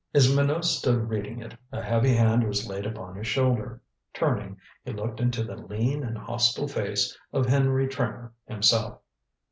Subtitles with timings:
[0.15, 3.81] As Minot stood reading it, a heavy hand was laid upon his shoulder.
[4.15, 8.97] Turning, he looked into the lean and hostile face of Henry Trimmer himself.